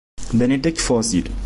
Benedikt 0.33 0.79
vorsieht. 0.81 1.29